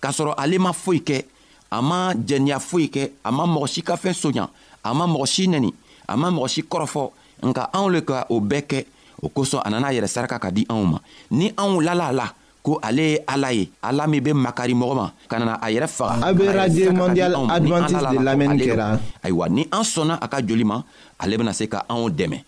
k'a 0.00 0.10
sɔrɔ 0.12 0.34
ale 0.36 0.58
ma 0.58 0.72
foyi 0.72 1.00
kɛ 1.00 1.24
a 1.70 1.82
ma 1.82 2.14
jɛniya 2.14 2.58
foyi 2.58 2.86
kɛ 2.88 3.02
a 3.24 3.30
ma 3.30 3.44
mɔgɔ 3.44 3.66
si 3.66 3.82
ka 3.82 3.96
fɛn 3.96 4.14
soɲa 4.14 4.48
a 4.84 4.94
ma 4.94 5.06
mɔgɔ 5.06 5.26
si 5.26 5.46
nɛni 5.48 5.70
a 6.08 6.16
ma 6.16 6.28
mɔgɔ 6.30 6.48
si 6.48 6.62
kɔrɔfɔ 6.62 7.02
nka 7.44 7.70
anw 7.72 7.88
le 7.88 8.00
ka 8.02 8.26
o 8.30 8.40
bɛɛ 8.40 8.62
kɛ 8.66 8.86
o 9.22 9.28
kosɔn 9.28 9.62
a 9.64 9.70
nana 9.70 9.88
a 9.88 9.92
yɛrɛ 9.92 10.06
saraka 10.08 10.38
ka 10.38 10.50
di 10.50 10.64
anw 10.68 10.84
ma 10.84 10.98
ni 11.30 11.50
anw 11.56 11.80
lala 11.82 12.06
a 12.06 12.12
la 12.12 12.26
ko 12.62 12.78
ale 12.82 13.02
ye 13.14 13.18
ala 13.26 13.52
ye 13.52 13.70
ala 13.82 14.06
min 14.08 14.20
be 14.22 14.32
makari 14.32 14.74
mɔgɔ 14.74 14.94
ma 14.94 15.12
ka 15.28 15.38
nana 15.38 15.58
a 15.62 15.66
yɛrɛ 15.70 15.88
faga 15.88 16.26
a 16.26 16.32
be 16.34 16.46
radio 16.46 16.90
mondial 16.92 17.32
advantiste 17.50 18.10
de 18.12 18.18
lamɛnni 18.22 18.66
kɛra 18.66 18.98
ayiwa 19.24 19.48
ni 19.48 19.62
an 19.72 19.82
sɔnna 19.82 20.18
a 20.20 20.28
ka 20.28 20.40
joli 20.40 20.64
ma 20.64 20.82
ale 21.18 21.36
bena 21.36 21.52
se 21.52 21.66
ka 21.66 21.84
anw 21.88 22.10
dɛmɛ 22.10 22.38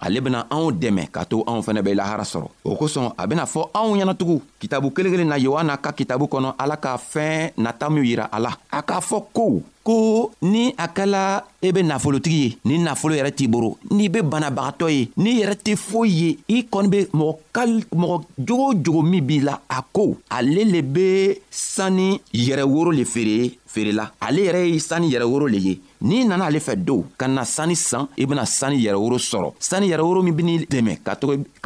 ale 0.00 0.20
bena 0.22 0.46
anw 0.50 0.70
dɛmɛ 0.72 1.06
k'a 1.12 1.24
to 1.24 1.44
anw 1.46 1.60
fɛnɛ 1.62 1.82
bɛ 1.82 1.94
lahara 1.94 2.24
sɔrɔ 2.24 2.48
o 2.64 2.74
kosɔn 2.76 3.12
a 3.18 3.26
bena 3.26 3.44
fɔ 3.46 3.70
anw 3.74 3.94
ɲɛnatugun 3.96 4.40
kitabu 4.60 4.90
kelen 4.92 5.12
kelen 5.12 5.28
na 5.28 5.36
yohana 5.38 5.76
ka 5.82 5.92
kitabu 5.92 6.26
kɔnɔ 6.28 6.54
ala 6.58 6.76
ka 6.76 6.96
fɛɛn 6.96 7.50
nata 7.58 7.90
minw 7.90 8.04
yira 8.04 8.28
a 8.32 8.38
la 8.40 8.54
a 8.70 8.82
k'a 8.82 9.00
fɔ 9.00 9.22
ko 9.32 9.62
ko 9.84 10.30
ni 10.42 10.74
a 10.78 10.86
kɛla 10.88 11.42
e 11.62 11.70
be 11.72 11.82
nafolotigi 11.82 12.36
ye 12.40 12.58
ni 12.64 12.78
nafolo 12.78 13.14
yɛrɛ 13.16 13.32
t'i 13.34 13.46
boro 13.48 13.76
n'i 13.90 14.08
be 14.08 14.20
banabagatɔ 14.22 14.90
ye 14.90 15.08
n'i 15.16 15.42
yɛrɛ 15.42 15.54
tɛ 15.64 15.76
foyi 15.76 16.10
ye 16.12 16.38
i 16.48 16.62
kɔni 16.70 16.88
be 16.90 17.04
mɔgɔ 17.12 17.36
kal 17.52 17.70
mɔgɔ 17.92 18.22
jogo 18.38 18.68
o 18.70 18.74
jogo 18.74 19.02
min 19.02 19.22
b'i 19.26 19.40
la 19.42 19.58
a 19.68 19.82
ko 19.92 20.16
ale 20.30 20.64
le 20.64 20.82
be 20.82 21.34
sanni 21.50 22.20
yɛrɛ 22.32 22.62
woro 22.68 22.92
le 22.94 23.04
feere 23.04 23.57
feerela 23.68 24.10
ale 24.20 24.40
yɛrɛ 24.46 24.60
ye 24.66 24.78
sani 24.80 25.08
yɛrɛworo 25.12 25.46
le 25.46 25.58
ye 25.58 25.80
n'i 26.00 26.24
nana 26.24 26.46
ale 26.46 26.58
fɛ 26.60 26.74
dow 26.76 27.04
ka 27.18 27.26
na 27.28 27.44
sani 27.44 27.76
san 27.76 28.08
i 28.16 28.24
bena 28.26 28.46
sani 28.46 28.76
yɛrɛworo 28.84 29.18
sɔrɔ 29.18 29.52
sani 29.60 29.90
yɛrɛworo 29.90 30.22
min 30.24 30.34
beni 30.34 30.58
dɛmɛ 30.66 30.98
ka 31.04 31.14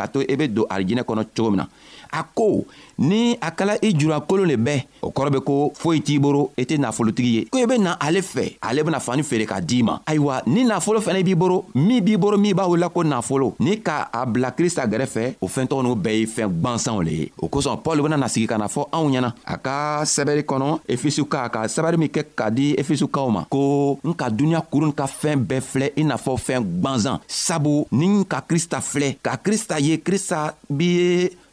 to 0.07 0.19
i 0.21 0.27
e 0.29 0.35
be 0.37 0.49
don 0.49 0.67
arijinɛ 0.69 1.03
kɔnɔ 1.05 1.25
cogo 1.35 1.51
min 1.51 1.57
na 1.59 1.67
a 2.13 2.25
ko 2.35 2.67
ni 2.99 3.39
a 3.41 3.51
kɛla 3.53 3.79
i 3.83 3.93
jurakolon 3.99 4.47
le 4.49 4.57
bɛɛ 4.57 4.85
o 5.03 5.11
kɔrɔ 5.13 5.31
be 5.33 5.41
ko 5.41 5.71
foyi 5.75 6.03
t'i 6.03 6.19
boro 6.19 6.51
i 6.59 6.65
tɛ 6.65 6.79
nafolotigi 6.81 7.31
ye 7.37 7.45
ko 7.51 7.59
i 7.59 7.67
be 7.67 7.79
na 7.79 7.97
ale 8.01 8.19
fɛ 8.21 8.59
ale 8.61 8.83
bena 8.83 8.99
fani 9.01 9.23
feere 9.23 9.47
k'a 9.47 9.61
d'i 9.65 9.83
ma 9.83 9.99
ayiwa 10.07 10.43
ni 10.49 10.65
nafolo 10.65 11.01
fɛnɛ 11.01 11.23
b'i 11.25 11.35
boro 11.37 11.67
min 11.75 12.01
b'i 12.05 12.17
boro 12.19 12.37
min 12.37 12.53
b'a 12.53 12.67
wela 12.69 12.89
ko 12.93 13.05
nafolo 13.05 13.55
ni 13.61 13.77
ka 13.81 14.11
a 14.13 14.27
bila 14.27 14.51
krista 14.51 14.87
gɛrɛfɛ 14.89 15.37
o 15.41 15.47
fɛntɔgɔ 15.47 15.83
n'u 15.87 15.95
bɛɛ 16.03 16.19
ye 16.19 16.27
fɛɛn 16.27 16.51
gwansanw 16.61 17.03
le 17.05 17.11
ye 17.11 17.33
o 17.39 17.47
kosɔn 17.49 17.81
pɔl 17.83 18.03
bena 18.03 18.17
nasigi 18.27 18.47
ka 18.49 18.57
na 18.59 18.67
fɔ 18.67 18.89
anw 18.93 19.09
ɲɛna 19.09 19.33
a 19.47 19.57
ka 19.57 20.03
sɛbɛri 20.05 20.43
kɔnɔ 20.43 20.81
efesiw 20.89 21.25
ka 21.29 21.49
ka 21.49 21.63
sɛbɛri 21.65 21.92
wari 21.93 21.99
min 22.01 22.09
kɛ 22.11 22.23
ka 22.37 22.49
di 22.51 22.73
efesukaw 22.81 23.29
ma 23.31 23.43
ko 23.53 23.99
n 24.03 24.13
ka 24.17 24.31
duniɲa 24.33 24.65
kurun 24.71 24.93
ka 24.97 25.05
fɛɛn 25.07 25.45
bɛɛ 25.49 25.61
filɛ 25.61 25.87
i 25.97 26.03
n'a 26.05 26.17
fɔ 26.17 26.33
fɛɛn 26.41 26.65
gwanzan 26.81 27.21
sabu 27.29 27.85
ni 27.93 28.25
ka 28.29 28.41
krista 28.41 28.79
filɛ 28.81 29.17
ka 29.23 29.37
krista 29.37 29.77
ye 29.79 30.01
krista 30.07 30.55
bi 30.71 30.87
ye 30.99 31.09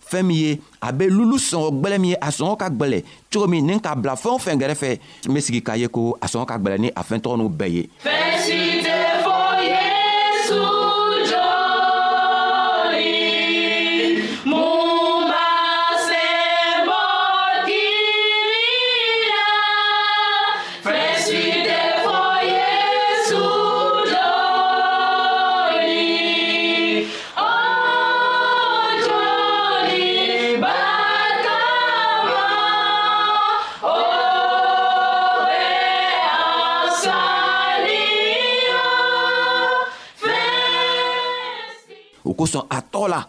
fɛɛn 0.09 0.23
min 0.25 0.35
ye 0.37 0.61
a 0.81 0.91
be 0.93 1.09
lulu 1.09 1.37
sɔngɔ 1.37 1.69
gwɛlɛ 1.81 1.97
min 1.99 2.11
ye 2.13 2.17
a 2.21 2.29
sɔngɔ 2.31 2.57
ka 2.57 2.69
gwɛlɛ 2.69 2.99
cogo 3.31 3.47
min 3.47 3.65
ni 3.67 3.73
k'a 3.79 3.95
bila 3.95 4.15
fɛɛn 4.15 4.35
o 4.35 4.43
fɛn 4.45 4.59
gɛrɛfɛ 4.61 4.89
n 5.27 5.33
be 5.33 5.39
sigi 5.41 5.61
k'a 5.61 5.77
ye 5.77 5.87
ko 5.87 6.15
a 6.21 6.25
sɔngɔ 6.25 6.45
ka 6.47 6.57
gwɛlɛ 6.57 6.77
ni 6.79 6.89
a 6.95 7.01
fɛɛn 7.03 7.19
tɔgɔ 7.21 7.35
n'u 7.35 7.49
bɛɛ 7.49 7.71
ye 7.75 7.83
kosɔn 42.39 42.63
a 42.69 42.79
tɔgɔ 42.81 43.07
la 43.09 43.19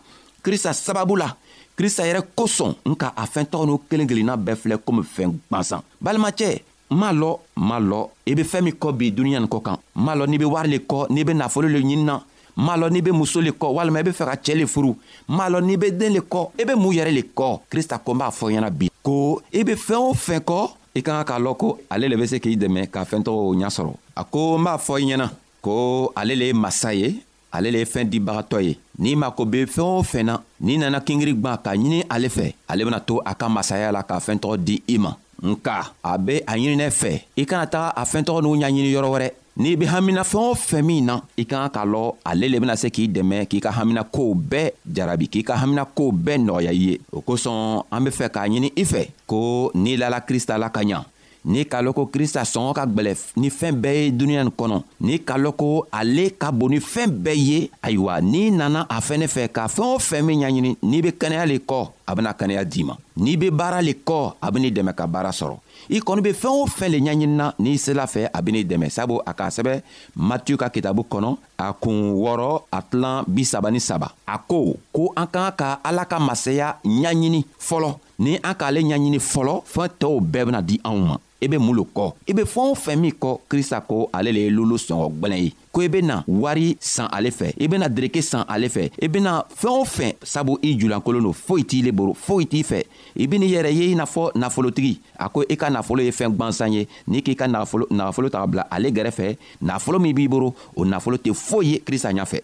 krista 0.43 0.73
sababu 0.73 1.17
la 1.17 1.35
krista 1.77 2.03
yɛrɛ 2.07 2.21
kosɔn 2.39 2.73
nka 2.91 3.11
a 3.17 3.25
fɛn 3.27 3.45
tɔgɔ 3.51 3.65
n'u 3.67 3.79
kelen 3.91 4.07
kelenna 4.07 4.37
bɛɛ 4.37 4.57
filɛ 4.61 4.77
komi 4.87 5.03
fɛn 5.15 5.31
gwansan 5.51 5.81
balimacɛ 6.03 6.63
m'a 6.91 7.13
lɔ 7.13 7.39
m'a 7.57 7.81
lɔ 7.81 7.99
i 8.31 8.35
be 8.39 8.43
fɛɛn 8.43 8.63
min 8.65 8.75
kɔ 8.81 8.89
bi 8.99 9.11
duniɲa 9.17 9.41
nin 9.41 9.49
kɔ 9.49 9.63
kan 9.67 9.77
m'a 9.97 10.15
lɔ 10.19 10.25
n'i 10.31 10.39
be 10.39 10.45
wari 10.45 10.69
le 10.71 10.79
kɔ 10.91 11.07
n'i 11.11 11.25
be 11.25 11.33
nafolo 11.35 11.69
le 11.73 11.81
ɲinina 11.81 12.15
m'a 12.57 12.77
lɔn 12.81 12.91
n'i 12.93 13.03
be 13.03 13.11
muso 13.11 13.41
le 13.41 13.51
kɔ 13.53 13.67
walima 13.77 13.99
i 13.99 14.03
be 14.03 14.11
fɛ 14.13 14.25
ka 14.29 14.35
cɛɛ 14.45 14.57
le 14.61 14.67
furu 14.67 14.95
m'a 15.29 15.49
lɔn 15.51 15.63
n'i 15.65 15.77
be 15.77 15.91
den 15.91 16.13
le 16.15 16.21
kɔ 16.21 16.51
i 16.61 16.65
be 16.65 16.75
mun 16.77 16.95
yɛrɛ 16.95 17.13
le 17.15 17.23
kɔ 17.35 17.61
krista 17.71 17.99
ko 18.05 18.13
n 18.13 18.19
b'a 18.19 18.31
fɔ 18.31 18.47
ɲɛna 18.53 18.71
bi 18.71 18.89
ko 19.03 19.43
i 19.53 19.63
be 19.65 19.75
fɛɛn 19.75 19.99
o 20.11 20.15
fɛn 20.15 20.41
kɔ 20.41 20.71
i 20.95 21.03
ka 21.03 21.23
ka 21.25 21.25
k'a 21.35 21.41
lɔn 21.43 21.57
ko 21.59 21.79
ale 21.91 22.09
le 22.09 22.17
be 22.17 22.27
se 22.27 22.39
k'i 22.39 22.57
dɛmɛ 22.57 22.89
ka 22.91 23.05
fɛɛntɔgɔ 23.05 23.55
ɲa 23.59 23.71
sɔrɔ 23.77 23.93
a 24.17 24.25
ko 24.25 24.57
n 24.57 24.65
b'a 24.65 24.79
fɔ 24.79 24.95
i 25.03 25.05
ɲɛna 25.11 25.29
ko 25.61 26.13
ale 26.17 26.35
le 26.37 26.45
ye 26.47 26.53
masa 26.53 26.93
ye 26.95 27.23
ale 27.53 27.71
le 27.71 27.79
ye 27.79 27.85
fɛn 27.85 28.09
dibagatɔ 28.09 28.61
ye 28.63 28.77
n'i 28.99 29.17
mako 29.17 29.45
be 29.47 29.65
fɛɛn 29.67 29.85
o 29.99 30.03
fɛn 30.03 30.23
na 30.25 30.41
n'i 30.61 30.79
nana 30.79 31.01
kingiri 31.01 31.33
gwan 31.35 31.59
ka 31.63 31.73
ɲini 31.75 32.05
ale 32.09 32.29
fɛ 32.29 32.53
ale 32.69 32.85
bena 32.85 33.01
to 33.01 33.21
a 33.25 33.35
ka 33.35 33.49
masaya 33.49 33.93
la 33.93 34.03
ka 34.03 34.19
fɛɛntɔgɔ 34.19 34.57
di 34.65 34.83
i 34.89 34.99
ma 34.99 35.13
nka 35.43 35.87
a 36.05 36.19
be 36.19 36.37
a 36.47 36.53
ɲininɛ 36.57 36.91
fɛ 36.91 37.21
i 37.37 37.45
kana 37.47 37.67
taga 37.67 37.93
a 37.97 38.05
fɛɛntɔgɔ 38.05 38.43
n'u 38.43 38.55
ɲaɲini 38.61 38.91
yɔrɔ 38.93 39.11
wɛrɛ 39.15 39.31
n'i 39.57 39.75
be 39.77 39.85
hamina 39.87 40.23
fɛɛn 40.23 40.51
o 40.51 40.55
fɛn 40.55 40.83
min 40.85 41.05
na 41.05 41.21
i 41.37 41.45
ka 41.45 41.69
kan 41.69 41.69
k'a 41.71 41.87
lɔn 41.87 42.15
ale 42.25 42.49
le 42.49 42.61
bena 42.61 42.77
se 42.77 42.89
k'i 42.89 43.09
dɛmɛ 43.11 43.47
k'i 43.47 43.61
ka 43.61 43.71
hamina 43.73 44.05
kow 44.05 44.33
bɛɛ 44.35 44.71
jarabi 44.87 45.29
k'i 45.29 45.43
ka 45.45 45.57
hamina 45.57 45.85
kow 45.85 46.13
bɛɛ 46.13 46.39
nɔgɔya 46.47 46.71
i 46.71 46.77
ye 46.87 47.01
o 47.13 47.21
kosɔn 47.21 47.83
an 47.91 48.01
be 48.05 48.11
fɛ 48.11 48.29
k'a 48.31 48.47
ɲini 48.47 48.73
i 48.77 48.85
fɛ 48.85 49.09
ko 49.27 49.71
n'i 49.75 49.97
lala 49.99 50.21
krista 50.21 50.59
la 50.59 50.69
ka 50.71 50.81
ɲa 50.83 51.05
n'i 51.45 51.65
k'a 51.67 51.81
lɔn 51.83 51.93
ko 51.95 52.07
krista 52.07 52.43
sɔngɔ 52.45 52.73
ka 52.75 52.85
gwɛlɛ 52.87 53.15
ni 53.37 53.49
fɛɛn 53.49 53.77
bɛɛ 53.81 54.05
ye 54.05 54.11
duniɲa 54.13 54.43
nin 54.45 54.53
kɔnɔ 54.59 54.83
n'i 55.01 55.19
k'a 55.21 55.39
lɔn 55.39 55.53
ko 55.57 55.87
ale 55.93 56.31
ka 56.39 56.51
bon 56.53 56.69
ni 56.71 56.79
fɛɛn 56.79 57.09
bɛɛ 57.09 57.39
ye 57.39 57.71
ayiwa 57.83 58.21
n'i 58.21 58.51
nana 58.51 58.87
a 58.91 59.01
fɛnɛ 59.01 59.27
fɛ 59.27 59.49
ka 59.49 59.67
fɛɛn 59.69 59.95
o 59.95 59.99
fɛn 59.99 60.23
min 60.25 60.41
ɲaɲini 60.41 60.77
n'i 60.83 61.01
be 61.03 61.11
kɛnɛya 61.13 61.47
le 61.47 61.59
kɔ 61.59 61.89
a 62.07 62.15
bena 62.15 62.33
kɛnɛya 62.35 62.65
d'i 62.65 62.83
ma 62.85 62.95
n'i 63.17 63.37
be 63.37 63.51
baara 63.51 63.81
le 63.83 63.93
kɔ 63.95 64.35
a 64.43 64.51
ben'i 64.51 64.71
dɛmɛ 64.71 64.95
ka 64.95 65.07
baara 65.07 65.31
sɔrɔ 65.33 65.57
i 65.89 66.01
kɔni 66.01 66.21
be 66.23 66.33
fɛɛn 66.33 66.53
o 66.61 66.67
fɛn 66.67 66.91
le 66.93 66.99
ɲaɲinina 66.99 67.55
n'i 67.59 67.79
sela 67.79 68.07
fɛ 68.07 68.29
a 68.35 68.43
ben'i 68.43 68.63
dɛmɛ 68.65 68.91
sabu 68.91 69.19
a 69.27 69.33
k'a 69.33 69.49
sɛbɛ 69.49 69.81
matiyu 70.17 70.59
ka 70.59 70.69
kitabu 70.69 71.05
kɔnɔ 71.11 71.37
a 71.59 71.73
kuun 71.73 72.13
wɔrɔ 72.15 72.63
a 72.71 72.83
tilan 72.83 73.25
bisaba 73.27 73.71
ni 73.73 73.81
saba 73.81 74.13
a 74.29 74.37
ko 74.47 74.77
ko 74.93 75.13
an 75.17 75.25
k'an 75.27 75.53
ka 75.57 75.81
ala 75.83 76.05
ka 76.05 76.19
masaya 76.21 76.75
ɲaɲini 76.85 77.45
fɔlɔ 77.59 77.97
ni 78.19 78.37
an 78.43 78.55
k'ale 78.55 78.83
ɲaɲini 78.85 79.19
fɔlɔ 79.19 79.63
fɛɛn 79.65 79.91
tɔɔw 79.99 80.21
bɛɛ 80.21 80.45
bena 80.45 80.61
di 80.63 80.79
anw 80.85 80.99
ma 81.07 81.17
i 81.43 81.49
be 81.49 81.59
mun 81.59 81.75
lo 81.77 81.85
kɔ 81.95 82.13
i 82.29 82.33
be 82.35 82.43
fɛɛn 82.43 82.71
o 82.71 82.75
fɛn 82.75 82.97
min 83.01 83.13
kɔ 83.13 83.39
krista 83.49 83.81
ko 83.81 84.09
ale 84.13 84.33
le 84.33 84.41
ye 84.45 84.51
lolo 84.51 84.77
sɔngɔ 84.77 85.07
gwɛlɛn 85.21 85.43
ye 85.45 85.51
ko 85.73 85.83
i 85.83 85.89
bena 85.89 86.25
wari 86.29 86.77
san 86.81 87.09
ale 87.13 87.31
fɛ 87.31 87.53
i 87.59 87.67
bena 87.69 87.89
dereke 87.89 88.23
san 88.23 88.45
ale 88.49 88.69
fɛ 88.69 88.91
i 89.03 89.09
bena 89.09 89.43
fɛɛn 89.57 89.81
o 89.81 89.85
fɛn 89.85 90.13
sabu 90.23 90.59
i 90.63 90.75
julankolon 90.79 91.23
do 91.23 91.33
foyi 91.33 91.65
t'ile 91.65 91.93
boro 91.95 92.13
foyi 92.15 92.47
t'i 92.47 92.63
fɛ 92.63 92.83
i 93.17 93.27
ben'i 93.27 93.49
yɛrɛ 93.49 93.73
ye 93.73 93.89
i 93.93 93.95
n'a 93.95 94.05
fɔ 94.05 94.31
nafolotigi 94.35 94.97
a 95.19 95.29
ko 95.29 95.45
i 95.49 95.57
ka 95.57 95.71
nafolo 95.71 96.03
ye 96.05 96.11
fɛɛn 96.11 96.37
gwansan 96.37 96.73
ye 96.77 96.87
n'i 97.09 97.23
k'i 97.23 97.37
ka 97.37 97.49
nagafolo 97.49 98.29
taga 98.31 98.47
bila 98.47 98.67
ale 98.71 98.91
gɛrɛfɛ 98.91 99.35
nafolo 99.63 99.99
min 100.01 100.13
b'i 100.15 100.29
boro 100.29 100.55
o 100.77 100.85
nafolo 100.85 101.17
tɛ 101.17 101.33
foyi 101.35 101.69
ye 101.73 101.79
krista 101.81 102.13
ɲafɛ 102.13 102.41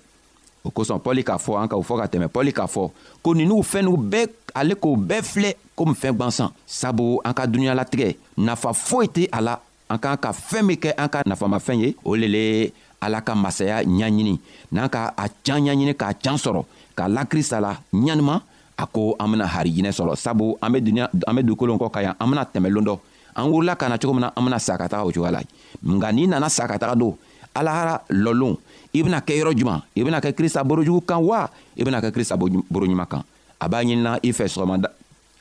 o 0.66 0.70
kosɔn 0.74 0.98
pɔli 1.00 1.22
k'a 1.24 1.38
fɔ 1.38 1.62
an 1.62 1.68
ka 1.68 1.76
o 1.76 1.82
fɔ 1.82 2.00
ka 2.02 2.06
tɛmɛ 2.06 2.26
pɔli 2.28 2.52
k'a 2.52 2.66
fɔ 2.66 2.90
ko 3.22 3.34
ninnu 3.34 3.62
fɛn 3.62 3.82
n'u 3.84 3.96
bɛɛ 3.96 4.26
ale 4.54 4.74
k'o 4.74 4.96
bɛɛ 4.96 5.22
filɛ 5.22 5.54
komi 5.76 5.94
fɛn 5.94 6.12
gwansan 6.16 6.50
sabu 6.66 7.20
an 7.24 7.32
ka 7.34 7.46
dunuɲalatigɛ 7.46 8.16
nafa 8.38 8.72
foyi 8.72 9.08
tɛ 9.08 9.28
a 9.32 9.40
la 9.40 9.58
an 9.88 9.98
k'an 9.98 10.16
ka 10.16 10.32
fɛɛn 10.32 10.62
min 10.66 10.76
kɛ 10.76 10.92
an 10.98 11.08
ka 11.08 11.22
nafamafɛn 11.24 11.78
ye 11.78 11.94
o 12.04 12.14
le 12.16 12.26
le 12.28 12.72
ala 13.00 13.20
ka 13.20 13.34
masaya 13.34 13.82
ɲaɲini 13.84 14.38
n'an 14.72 14.88
ka 14.88 15.14
a 15.16 15.28
can 15.44 15.60
ɲaɲini 15.62 15.94
k'a 15.94 16.12
can 16.20 16.34
sɔrɔ 16.36 16.64
k'a 16.96 17.08
lakrista 17.08 17.60
la 17.60 17.76
ɲanima 17.94 18.40
a 18.78 18.86
ko 18.86 19.14
an 19.20 19.30
bena 19.30 19.46
harijinɛ 19.46 19.90
sɔrɔ 19.92 20.16
sabu 20.16 20.56
an 20.60 20.70
be 20.72 20.80
duniɲa 20.80 21.10
an 21.26 21.34
be 21.36 21.42
dugukolon 21.42 21.78
kɔ 21.78 21.90
ka 21.92 22.00
yan 22.02 22.14
an 22.18 22.26
bena 22.30 22.44
tɛmɛ 22.44 22.68
loon 22.72 22.84
dɔ 22.84 22.98
an 23.36 23.50
wurila 23.52 23.76
ka 23.78 23.88
na 23.88 23.98
cogo 23.98 24.14
min 24.14 24.22
na 24.22 24.32
an 24.36 24.44
bena 24.44 24.58
sa 24.58 24.76
ka 24.76 24.88
taga 24.88 25.04
o 25.06 25.10
cogoya 25.12 25.30
la 25.30 25.40
nka 25.84 26.12
n'i 26.12 26.26
nana 26.26 26.48
sa 26.50 26.66
ka 26.66 26.74
taga 26.78 26.94
don 26.98 27.16
alahara 27.54 28.00
lɔlon 28.10 28.56
i 28.96 29.02
bena 29.04 29.20
kɛ 29.20 29.36
yɔrɔ 29.40 29.52
juman 29.58 29.80
i 29.94 30.02
bena 30.02 30.20
kɛ 30.20 30.32
krista 30.32 30.64
borojugu 30.64 31.02
kan 31.04 31.20
wa 31.20 31.50
i 31.76 31.84
bena 31.84 32.00
kɛ 32.00 32.10
krista 32.10 32.36
boroɲuman 32.36 33.06
kan 33.06 33.22
a 33.60 33.68
b'a 33.68 33.84
ɲinina 33.84 34.18
i 34.24 34.32
fɛ 34.32 34.48
sɔgɔmada 34.48 34.88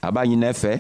a 0.02 0.12
b'a 0.12 0.24
ɲinina 0.28 0.50
i 0.50 0.54
fɛ 0.54 0.80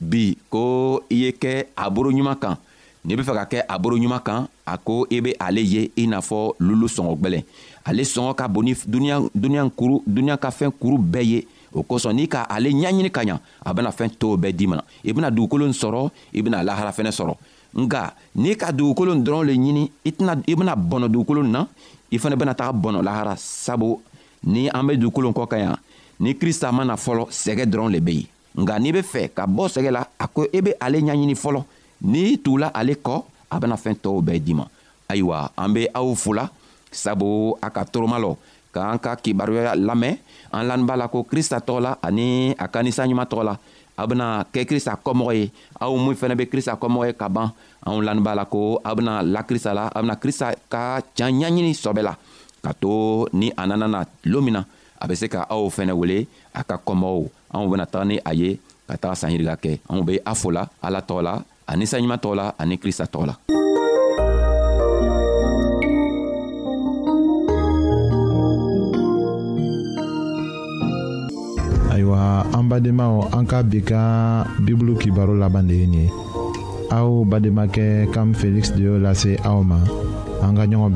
bi 0.00 0.36
ko 0.48 1.00
i 1.10 1.22
ye 1.24 1.30
kɛ 1.32 1.66
a 1.76 1.90
boroɲuman 1.90 2.38
kan 2.40 2.56
n'i 3.04 3.16
be 3.16 3.22
fɛ 3.22 3.34
ka 3.36 3.44
kɛ 3.44 3.60
a 3.68 3.78
boroɲuman 3.78 4.22
kan 4.24 4.48
a 4.64 4.78
ko 4.78 5.06
i 5.10 5.20
be 5.20 5.36
ale 5.38 5.58
ye 5.60 5.90
i 5.96 6.06
n'a 6.06 6.20
fɔ 6.24 6.54
lulu 6.58 6.86
sɔngɔ 6.88 7.20
gwɛlɛn 7.20 7.44
ale 7.84 8.02
sɔngɔ 8.02 8.34
ka 8.34 8.48
bon 8.48 8.64
ni 8.64 8.72
duniɲa 8.74 9.70
kuru 9.76 10.00
duniɲa 10.08 10.38
ka 10.38 10.48
fɛn 10.50 10.72
kuru 10.72 10.96
bɛɛ 10.96 11.22
ye 11.22 11.46
o 11.76 11.82
kosɔn 11.82 12.16
n'i 12.16 12.26
ka 12.28 12.46
ale 12.48 12.72
ɲaɲini 12.72 13.10
ka 13.12 13.20
ɲa 13.24 13.38
a 13.64 13.74
bena 13.74 13.90
fɛn 13.92 14.16
tow 14.16 14.36
bɛɛ 14.36 14.56
di 14.56 14.66
mana 14.66 14.84
i 15.04 15.12
bena 15.12 15.30
dugukolo 15.30 15.66
n 15.68 15.72
sɔrɔ 15.76 16.10
i 16.32 16.40
bena 16.42 16.62
lahara 16.64 16.92
fɛnɛ 16.96 17.12
sɔrɔ 17.12 17.34
nga 17.76 18.14
n'i 18.36 18.56
ka 18.56 18.72
dugukolo 18.72 19.12
dɔrɔn 19.14 19.44
le 19.44 19.52
ɲini 19.52 19.90
i 20.08 20.56
bena 20.56 20.72
bɔnɔ 20.74 21.08
dugukolo 21.12 21.42
na 21.44 21.68
i 22.10 22.18
fɛnɛ 22.18 22.36
bena 22.36 22.54
taga 22.54 22.72
bɔnɔ 22.72 23.02
lahara 23.02 23.34
sabu 23.36 23.98
ni 24.44 24.68
an 24.70 24.86
be 24.86 24.96
dugukolon 24.96 25.32
kɔ 25.34 25.46
ka 25.48 25.56
yan 25.58 25.76
ni 26.20 26.34
krista 26.34 26.72
mana 26.72 26.94
fɔlɔ 26.94 27.28
sɛgɛ 27.30 27.66
dɔrɔn 27.66 27.90
le 27.92 28.00
be 28.00 28.12
yen 28.16 28.26
nga 28.64 28.78
n'i 28.78 28.92
be 28.92 29.02
fɛ 29.02 29.28
ka 29.34 29.46
bɔ 29.46 29.66
eh 29.66 29.72
sɛgɛ 29.74 29.90
la 29.92 30.04
a 30.18 30.26
ko 30.28 30.46
i 30.52 30.60
be 30.60 30.72
ale 30.80 30.98
ɲaɲini 31.00 31.34
fɔlɔ 31.34 31.64
n'i 32.02 32.36
tugula 32.38 32.70
ale 32.74 32.94
kɔ 32.94 33.22
a 33.50 33.60
bena 33.60 33.76
fɛɛn 33.76 33.96
tɔɔw 34.02 34.22
bɛɛ 34.22 34.40
di 34.44 34.54
ma 34.54 34.66
ayiwa 35.08 35.50
an 35.56 35.72
be 35.72 35.88
aw 35.94 36.14
fola 36.14 36.50
sabu 36.90 37.56
a 37.62 37.70
ka 37.70 37.84
toroma 37.84 38.18
lɔ 38.18 38.36
k'an 38.72 38.98
ka 38.98 39.16
kibaruya 39.16 39.74
lamɛn 39.74 40.16
an 40.52 40.62
laninba 40.68 40.96
la 40.96 41.08
ko 41.08 41.24
krista 41.24 41.58
tɔgɔ 41.60 41.80
la 41.80 41.96
ani 42.02 42.52
a 42.58 42.68
ka 42.68 42.80
ninsanɲuman 42.82 43.26
tɔgɔ 43.26 43.44
la 43.44 43.58
aw 43.98 44.06
bena 44.06 44.46
kɛ 44.52 44.64
krista 44.66 44.96
kɔmɔgɔ 45.02 45.34
ye 45.34 45.50
aw 45.80 45.96
min 45.96 46.14
fɛnɛ 46.16 46.34
be 46.36 46.46
krista 46.46 46.78
kɔmɔgɔ 46.78 47.06
ye 47.06 47.12
ka 47.14 47.28
ban 47.28 47.50
anw 47.84 48.00
lani 48.06 48.20
b'a 48.24 48.34
la 48.38 48.44
ko 48.52 48.60
a 48.88 48.90
bena 48.96 49.12
lakrista 49.34 49.70
la 49.78 49.84
a 49.96 49.98
bena 50.02 50.16
krista 50.22 50.46
ka 50.72 50.82
can 51.16 51.32
ɲaɲini 51.36 51.72
sɔbɛ 51.82 52.02
la 52.08 52.14
ka 52.64 52.70
to 52.82 52.92
ni 53.40 53.48
a 53.60 53.62
nana 53.68 53.86
na 53.94 54.00
loon 54.30 54.42
min 54.46 54.54
na 54.56 54.62
a 55.02 55.04
be 55.08 55.14
se 55.20 55.26
ka 55.34 55.40
aw 55.54 55.64
fɛnɛ 55.76 55.92
wele 56.00 56.18
a 56.58 56.60
ka 56.68 56.76
kɔnbaw 56.86 57.20
anw 57.54 57.66
bena 57.70 57.84
taga 57.92 58.04
ni 58.10 58.16
a 58.30 58.32
ye 58.40 58.50
ka 58.88 58.94
taga 59.02 59.14
sanyirika 59.20 59.56
kɛ 59.64 59.72
anw 59.90 60.00
be 60.06 60.12
a 60.32 60.32
fola 60.40 60.62
ala 60.86 61.00
tɔgɔ 61.08 61.20
la 61.26 61.34
ani 61.70 61.84
saɲuman 61.90 62.18
tɔgɔ 62.24 62.34
la 62.40 62.46
ani 62.60 62.74
krista 62.82 63.04
tɔgɔ 63.12 63.26
la 63.30 63.36
ayiwa 71.94 72.22
an 72.56 72.64
badenmaw 72.70 73.14
an 73.36 73.44
ka 73.50 73.58
bi 73.70 73.78
ka 73.90 74.00
bibulu 74.64 74.94
kibaro 75.00 75.34
laban 75.42 75.68
de 75.68 75.74
ye 75.80 75.86
nin 75.92 76.04
ye 76.04 76.06
au 77.04 77.24
bademake 77.24 78.08
kam 78.12 78.32
Félix 78.34 78.72
de 78.72 78.88
l'a 78.96 79.12
ma 79.62 79.78
an 80.42 80.52
gagnant 80.54 80.84
en 80.86 80.90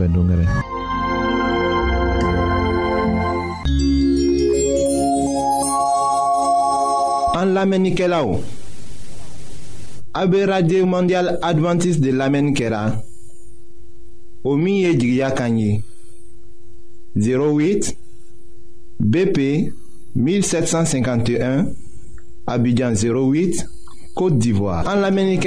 mondial 10.86 11.38
Adventiste 11.42 12.00
de 12.00 12.10
lamenkera 12.10 12.92
omi 14.44 14.86
o 17.36 17.50
08 17.50 17.98
BP 19.00 19.38
1751 20.16 21.66
Abidjan 22.46 22.92
08 22.94 23.66
Côte 24.14 24.38
d'Ivoire. 24.38 24.84
En 24.88 25.00
l'Amérique 25.00 25.46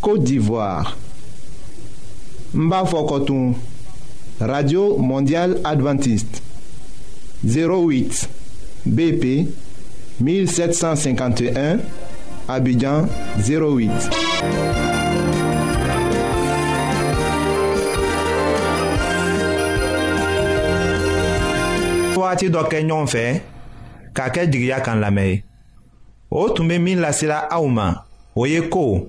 Côte 0.00 0.22
d'Ivoire. 0.22 0.96
Mbafokotoum. 2.54 3.54
Radio 4.40 4.96
Mondiale 4.96 5.56
Adventiste. 5.64 6.40
08 7.44 8.28
BP 8.86 9.48
1751 10.20 11.78
Abidjan 12.48 13.06
08. 13.38 13.90
wagati 22.18 22.50
dɔ 22.50 22.62
kɛ 22.70 22.78
ɲɔgɔn 22.82 23.06
fɛ 23.12 23.22
k'a 24.14 24.26
kɛ 24.34 24.42
jigiya 24.52 24.82
kan 24.84 24.98
lamɛn 25.00 25.28
ye 25.32 25.42
o 26.30 26.48
tun 26.50 26.68
bɛ 26.68 26.76
min 26.80 26.98
lasela 27.00 27.46
aw 27.50 27.64
ma 27.70 28.02
o 28.36 28.44
ye 28.44 28.60
ko 28.68 29.08